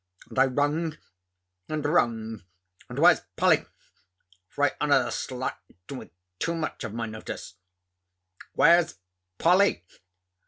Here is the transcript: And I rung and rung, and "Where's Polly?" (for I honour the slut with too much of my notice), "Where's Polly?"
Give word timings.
And 0.29 0.39
I 0.39 0.47
rung 0.47 0.97
and 1.69 1.85
rung, 1.85 2.41
and 2.89 2.97
"Where's 2.97 3.19
Polly?" 3.35 3.67
(for 4.49 4.63
I 4.63 4.71
honour 4.81 5.03
the 5.03 5.09
slut 5.11 5.57
with 5.91 6.09
too 6.39 6.55
much 6.55 6.83
of 6.83 6.91
my 6.95 7.05
notice), 7.05 7.53
"Where's 8.55 8.95
Polly?" 9.37 9.83